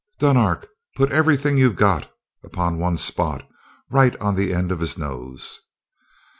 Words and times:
"Dunark, 0.17 0.67
put 0.95 1.11
everything 1.11 1.59
you've 1.59 1.75
got 1.75 2.11
upon 2.43 2.79
one 2.79 2.97
spot 2.97 3.47
right 3.91 4.17
on 4.19 4.33
the 4.35 4.51
end 4.51 4.71
of 4.71 4.79
his 4.79 4.97
nose!" 4.97 5.59